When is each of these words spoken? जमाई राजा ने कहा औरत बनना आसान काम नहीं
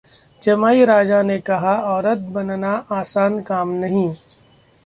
जमाई 0.43 0.85
राजा 0.85 1.21
ने 1.21 1.37
कहा 1.41 1.75
औरत 1.89 2.25
बनना 2.31 2.73
आसान 2.93 3.39
काम 3.43 3.73
नहीं 3.75 4.09